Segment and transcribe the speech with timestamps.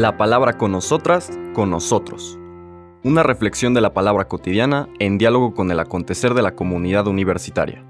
[0.00, 2.38] La palabra con nosotras, con nosotros.
[3.04, 7.84] Una reflexión de la palabra cotidiana en diálogo con el acontecer de la comunidad universitaria.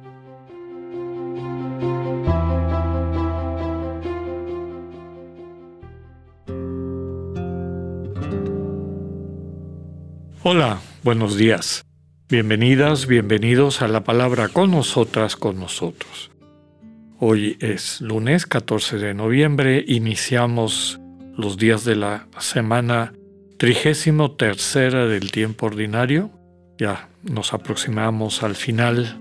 [10.43, 11.85] Hola, buenos días.
[12.29, 16.33] Bienvenidas, bienvenidos a la palabra con nosotras, con nosotros.
[17.21, 21.00] Hoy es lunes 14 de noviembre, iniciamos
[21.41, 23.13] los días de la semana
[23.59, 26.31] trigésimo tercera del tiempo ordinario.
[26.79, 29.21] Ya nos aproximamos al final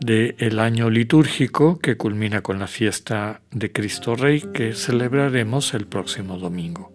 [0.00, 6.38] del año litúrgico que culmina con la fiesta de Cristo Rey que celebraremos el próximo
[6.38, 6.92] domingo.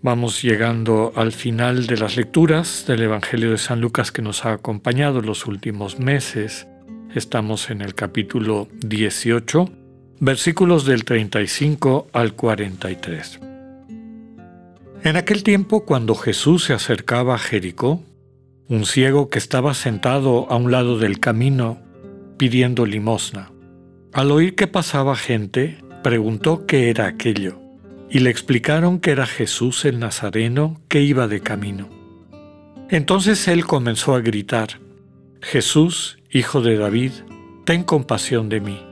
[0.00, 4.52] Vamos llegando al final de las lecturas del Evangelio de San Lucas que nos ha
[4.52, 6.68] acompañado los últimos meses
[7.14, 9.70] Estamos en el capítulo 18,
[10.20, 13.40] versículos del 35 al 43.
[15.04, 18.02] En aquel tiempo, cuando Jesús se acercaba a Jericó,
[18.68, 21.78] un ciego que estaba sentado a un lado del camino
[22.36, 23.52] pidiendo limosna,
[24.12, 27.60] al oír que pasaba gente, preguntó qué era aquello,
[28.10, 31.88] y le explicaron que era Jesús el Nazareno que iba de camino.
[32.90, 34.80] Entonces él comenzó a gritar,
[35.40, 37.12] Jesús, Hijo de David,
[37.64, 38.87] ten compasión de mí.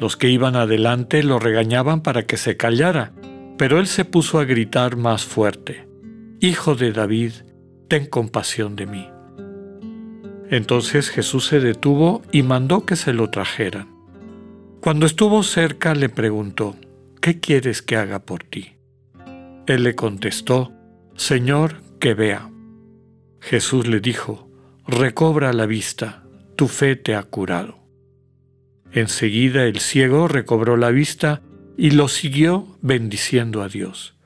[0.00, 3.12] Los que iban adelante lo regañaban para que se callara,
[3.58, 5.86] pero él se puso a gritar más fuerte,
[6.40, 7.32] Hijo de David,
[7.86, 9.06] ten compasión de mí.
[10.48, 13.88] Entonces Jesús se detuvo y mandó que se lo trajeran.
[14.80, 16.76] Cuando estuvo cerca le preguntó,
[17.20, 18.78] ¿qué quieres que haga por ti?
[19.66, 20.72] Él le contestó,
[21.14, 22.50] Señor, que vea.
[23.38, 24.48] Jesús le dijo,
[24.86, 26.24] recobra la vista,
[26.56, 27.79] tu fe te ha curado.
[28.92, 31.42] Enseguida el ciego recobró la vista
[31.76, 34.16] y lo siguió bendiciendo a Dios.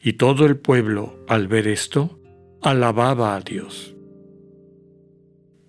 [0.00, 2.20] Y todo el pueblo, al ver esto,
[2.62, 3.96] alababa a Dios.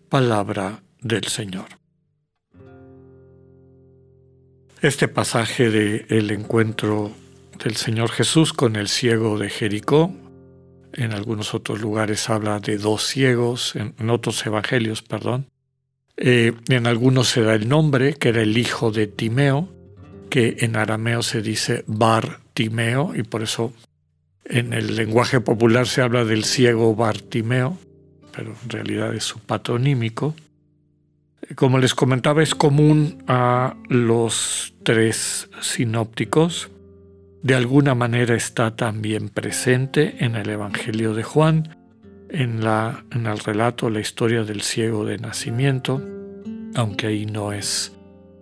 [0.09, 1.65] Palabra del Señor.
[4.81, 7.11] Este pasaje del el encuentro
[7.63, 10.13] del Señor Jesús con el ciego de Jericó,
[10.93, 15.49] en algunos otros lugares habla de dos ciegos, en otros evangelios, perdón,
[16.17, 19.69] eh, en algunos se da el nombre, que era el hijo de Timeo,
[20.29, 23.71] que en arameo se dice Bar Timeo, y por eso
[24.45, 27.77] en el lenguaje popular se habla del ciego Bartimeo,
[28.35, 30.35] pero en realidad es su patronímico.
[31.55, 36.69] Como les comentaba, es común a los tres sinópticos.
[37.43, 41.76] De alguna manera está también presente en el Evangelio de Juan
[42.29, 46.01] en, la, en el relato la historia del ciego de nacimiento,
[46.75, 47.93] aunque ahí no es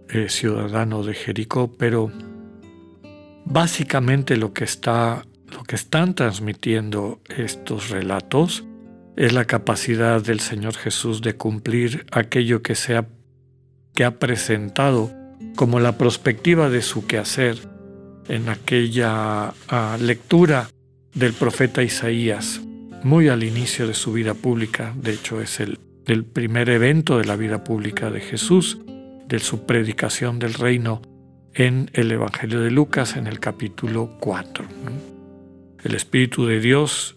[0.10, 2.12] eh, ciudadano de Jericó, pero
[3.46, 8.66] básicamente lo que, está, lo que están transmitiendo estos relatos
[9.16, 13.08] es la capacidad del Señor Jesús de cumplir aquello que, se ha,
[13.94, 15.12] que ha presentado
[15.56, 17.58] como la perspectiva de su quehacer
[18.28, 20.70] en aquella ah, lectura
[21.14, 22.62] del profeta Isaías,
[23.06, 25.78] muy al inicio de su vida pública, de hecho es el,
[26.34, 28.80] primer evento de la vida pública de Jesús,
[29.28, 31.04] de su predicación del reino
[31.54, 34.66] en el Evangelio de Lucas en el capítulo 4.
[35.84, 37.16] El Espíritu de Dios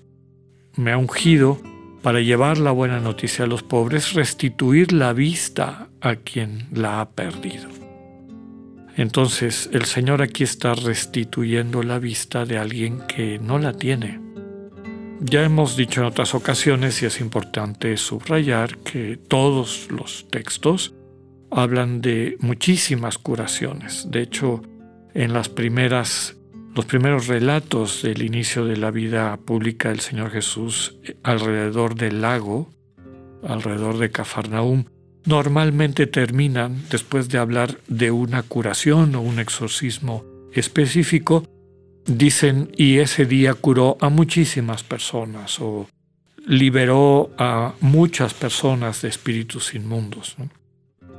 [0.76, 1.58] me ha ungido
[2.02, 7.08] para llevar la buena noticia a los pobres, restituir la vista a quien la ha
[7.12, 7.66] perdido.
[8.98, 14.27] Entonces el Señor aquí está restituyendo la vista de alguien que no la tiene
[15.20, 20.94] ya hemos dicho en otras ocasiones y es importante subrayar que todos los textos
[21.50, 24.10] hablan de muchísimas curaciones.
[24.10, 24.62] De hecho,
[25.14, 26.36] en las primeras
[26.78, 32.20] los primeros relatos del inicio de la vida pública del Señor Jesús eh, alrededor del
[32.20, 32.70] lago,
[33.42, 34.84] alrededor de Cafarnaum,
[35.24, 41.47] normalmente terminan, después de hablar de una curación o un exorcismo específico,
[42.08, 45.88] dicen, y ese día curó a muchísimas personas o
[46.46, 50.36] liberó a muchas personas de espíritus inmundos.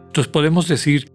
[0.08, 1.12] Entonces podemos decir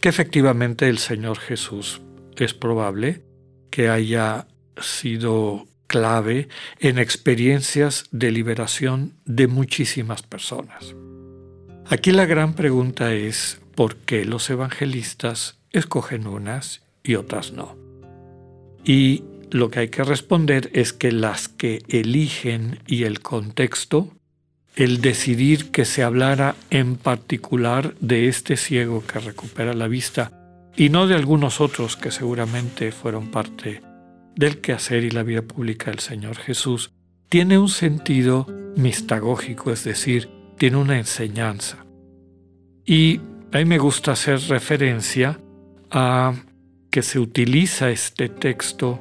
[0.00, 2.00] que efectivamente el Señor Jesús
[2.36, 3.24] es probable
[3.70, 4.46] que haya
[4.80, 10.94] sido clave en experiencias de liberación de muchísimas personas.
[11.86, 17.85] Aquí la gran pregunta es, ¿por qué los evangelistas escogen unas y otras no?
[18.86, 24.12] Y lo que hay que responder es que las que eligen y el contexto,
[24.76, 30.30] el decidir que se hablara en particular de este ciego que recupera la vista
[30.76, 33.82] y no de algunos otros que seguramente fueron parte
[34.36, 36.92] del quehacer y la vida pública del Señor Jesús
[37.28, 38.46] tiene un sentido
[38.76, 40.28] mistagógico, es decir,
[40.58, 41.84] tiene una enseñanza.
[42.84, 43.20] Y
[43.52, 45.40] a mí me gusta hacer referencia
[45.90, 46.34] a
[46.96, 48.98] que se utiliza este texto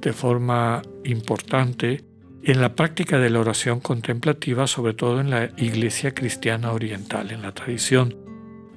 [0.00, 2.04] de forma importante
[2.44, 7.42] en la práctica de la oración contemplativa, sobre todo en la Iglesia cristiana oriental, en
[7.42, 8.14] la tradición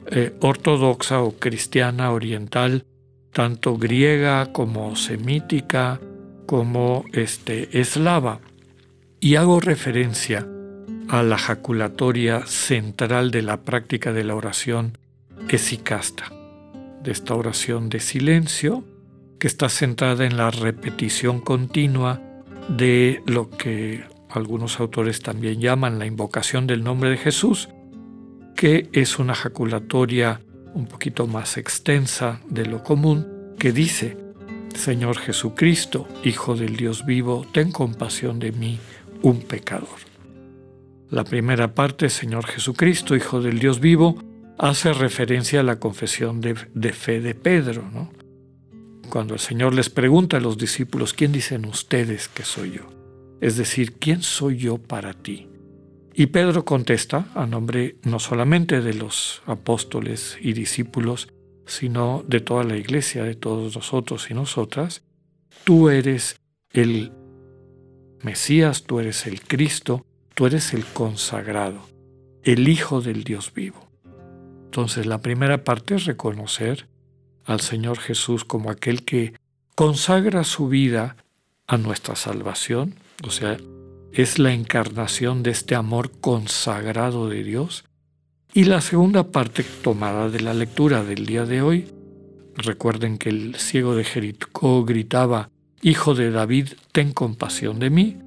[0.08, 2.88] eh, ortodoxa o cristiana oriental,
[3.32, 6.00] tanto griega como semítica,
[6.48, 8.40] como este, eslava.
[9.20, 10.48] Y hago referencia
[11.08, 14.98] a la jaculatoria central de la práctica de la oración
[15.50, 16.32] esicasta,
[17.04, 18.84] de esta oración de silencio
[19.40, 22.22] que está centrada en la repetición continua
[22.68, 27.70] de lo que algunos autores también llaman la invocación del nombre de Jesús,
[28.56, 30.42] que es una jaculatoria
[30.74, 34.18] un poquito más extensa de lo común, que dice,
[34.76, 38.80] Señor Jesucristo, Hijo del Dios vivo, ten compasión de mí,
[39.24, 40.00] un pecador.
[41.10, 44.22] La primera parte, Señor Jesucristo, Hijo del Dios vivo,
[44.60, 46.54] hace referencia a la confesión de,
[46.94, 48.12] fe de Pedro, ¿no?
[49.10, 52.90] cuando el Señor les pregunta a los discípulos, ¿quién dicen ustedes que soy yo?
[53.42, 55.48] Es decir, ¿quién soy yo para ti?
[56.14, 61.30] Y Pedro contesta a nombre no solamente de los apóstoles y discípulos,
[61.66, 65.04] sino de toda la iglesia, de todos nosotros y nosotras,
[65.64, 66.36] tú eres
[66.74, 67.14] el
[68.22, 71.80] Mesías, tú eres el Cristo, tú eres el consagrado,
[72.44, 73.89] el Hijo del Dios vivo.
[74.70, 76.88] Entonces la primera parte es reconocer
[77.44, 79.34] al Señor Jesús como aquel que
[79.74, 81.18] consagra su vida
[81.66, 82.94] a nuestra salvación,
[83.26, 83.58] o sea,
[84.14, 87.84] es la encarnación de este amor consagrado de Dios.
[88.54, 91.88] Y la segunda parte tomada de la lectura del día de hoy,
[92.56, 95.50] recuerden que el ciego de Jericó gritaba,
[95.82, 98.18] Hijo de David, ten compasión de mí.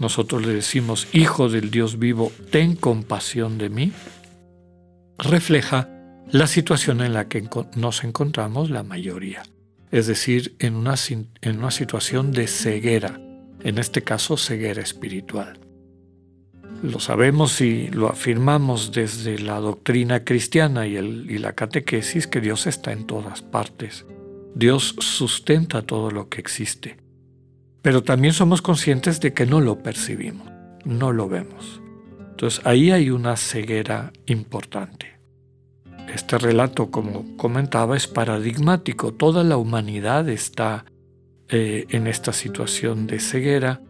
[0.00, 3.92] Nosotros le decimos, Hijo del Dios vivo, ten compasión de mí.
[5.18, 5.88] Refleja
[6.30, 9.42] la situación en la que nos encontramos la mayoría,
[9.90, 10.94] es decir, en una,
[11.40, 13.20] en una situación de ceguera,
[13.62, 15.58] en este caso ceguera espiritual.
[16.82, 22.40] Lo sabemos y lo afirmamos desde la doctrina cristiana y, el, y la catequesis que
[22.40, 24.04] Dios está en todas partes.
[24.54, 26.98] Dios sustenta todo lo que existe.
[27.80, 30.48] Pero también somos conscientes de que no lo percibimos,
[30.84, 31.80] no lo vemos.
[32.36, 35.16] Entonces ahí hay una ceguera importante.
[36.12, 39.14] Este relato, como comentaba, es paradigmático.
[39.14, 40.84] Toda la humanidad está
[41.48, 43.80] eh, en esta situación de ceguera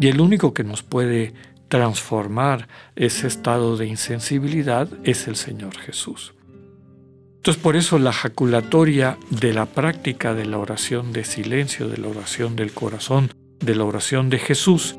[0.00, 1.32] y el único que nos puede
[1.68, 2.66] transformar
[2.96, 6.34] ese estado de insensibilidad es el Señor Jesús.
[7.36, 12.08] Entonces por eso la jaculatoria de la práctica de la oración de silencio, de la
[12.08, 14.96] oración del corazón, de la oración de Jesús,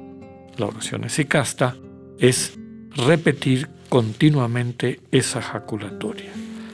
[0.55, 1.75] la oración esicasta,
[2.17, 2.57] es
[2.95, 6.31] repetir continuamente esa jaculatoria.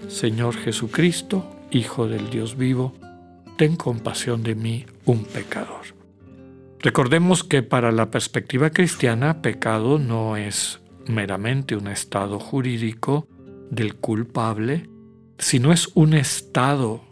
[0.07, 2.95] Señor Jesucristo, Hijo del Dios vivo,
[3.57, 5.93] ten compasión de mí, un pecador.
[6.79, 13.27] Recordemos que para la perspectiva cristiana, pecado no es meramente un estado jurídico
[13.69, 14.89] del culpable,
[15.37, 17.03] sino es un estado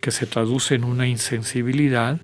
[0.00, 2.20] que se traduce en una insensibilidad,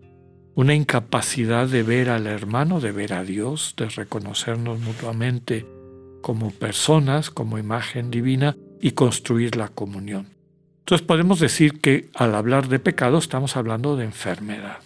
[0.55, 5.67] una incapacidad de ver al hermano, de ver a Dios, de reconocernos mutuamente
[6.23, 10.29] como personas, como imagen divina, y construir la comunión.
[10.81, 14.79] Entonces podemos decir que al hablar de pecado estamos hablando de enfermedad.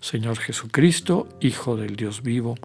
[0.00, 2.56] Señor Jesucristo, Hijo del Dios vivo,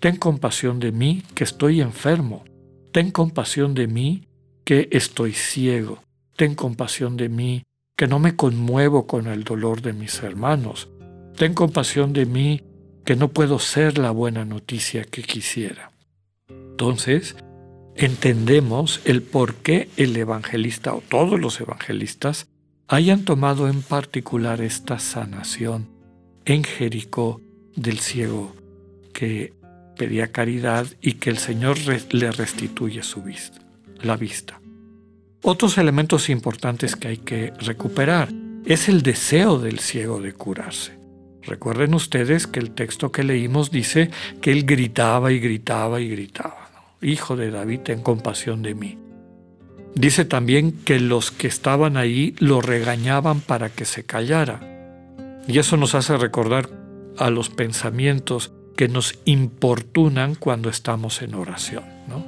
[0.00, 2.44] ten compasión de mí que estoy enfermo.
[2.92, 4.28] Ten compasión de mí
[4.64, 6.02] que estoy ciego.
[6.36, 7.62] Ten compasión de mí
[7.96, 10.90] que no me conmuevo con el dolor de mis hermanos.
[11.36, 12.62] Ten compasión de mí
[13.06, 15.91] que no puedo ser la buena noticia que quisiera.
[16.82, 17.36] Entonces,
[17.94, 22.48] entendemos el por qué el evangelista o todos los evangelistas
[22.88, 25.86] hayan tomado en particular esta sanación
[26.44, 27.40] en Jericó
[27.76, 28.56] del ciego
[29.14, 29.52] que
[29.96, 31.78] pedía caridad y que el Señor
[32.10, 33.60] le restituye su vista,
[34.02, 34.60] la vista.
[35.40, 38.28] Otros elementos importantes que hay que recuperar
[38.66, 40.98] es el deseo del ciego de curarse.
[41.42, 44.10] Recuerden ustedes que el texto que leímos dice
[44.40, 46.61] que él gritaba y gritaba y gritaba.
[47.02, 48.98] Hijo de David, ten compasión de mí.
[49.94, 54.60] Dice también que los que estaban ahí lo regañaban para que se callara.
[55.46, 56.70] Y eso nos hace recordar
[57.18, 61.84] a los pensamientos que nos importunan cuando estamos en oración.
[62.08, 62.24] ¿no?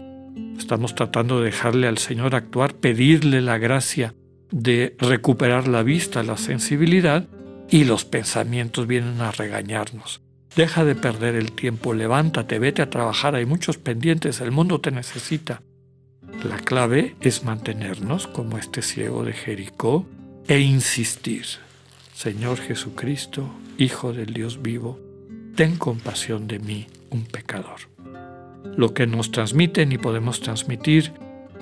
[0.59, 4.15] Estamos tratando de dejarle al Señor actuar, pedirle la gracia
[4.51, 7.27] de recuperar la vista, la sensibilidad,
[7.71, 10.24] y los pensamientos vienen a regañarnos.
[10.57, 14.93] Deja de perder el tiempo, levántate, vete a trabajar, hay muchos pendientes, el mundo te
[14.93, 15.63] necesita.
[16.49, 20.07] La clave es mantenernos como este ciego de Jericó
[20.47, 21.45] e insistir.
[22.15, 25.01] Señor Jesucristo, Hijo del Dios vivo,
[25.57, 27.81] ten compasión de mí, un pecador.
[28.77, 31.13] Lo que nos transmiten y podemos transmitir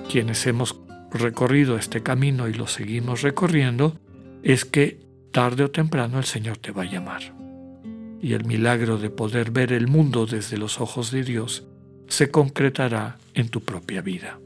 [0.07, 0.79] quienes hemos
[1.11, 3.97] recorrido este camino y lo seguimos recorriendo
[4.43, 4.99] es que
[5.31, 7.42] tarde o temprano el Señor te va a llamar.
[8.23, 11.67] Y el milagro de poder ver el mundo desde los ojos de Dios
[12.07, 14.39] se concretará en tu propia vida.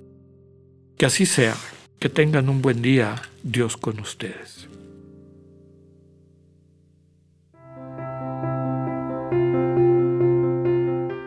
[0.98, 1.54] Que así sea,
[2.00, 4.68] que tengan un buen día, Dios con ustedes.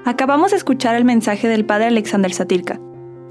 [0.04, 2.80] Acabamos de escuchar el mensaje del Padre Alexander Satirka.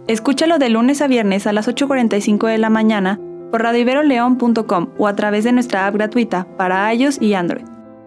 [0.08, 3.20] Escúchalo de lunes a viernes a las 8.45 de la mañana
[3.52, 7.79] por radiveroleón.com o a través de nuestra app gratuita para iOS y Android.